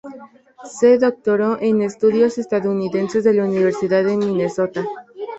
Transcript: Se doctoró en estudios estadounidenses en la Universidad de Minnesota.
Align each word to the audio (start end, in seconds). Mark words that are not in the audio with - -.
Se 0.63 0.97
doctoró 0.97 1.59
en 1.61 1.83
estudios 1.83 2.39
estadounidenses 2.39 3.23
en 3.27 3.37
la 3.37 3.45
Universidad 3.45 4.03
de 4.03 4.17
Minnesota. 4.17 4.83